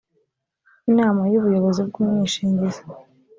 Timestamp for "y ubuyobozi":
1.31-1.81